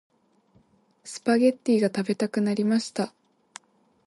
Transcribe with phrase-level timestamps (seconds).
[1.03, 3.13] スパゲッティが食べたくなりました。